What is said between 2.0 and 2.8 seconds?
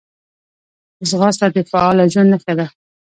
ژوند نښه ده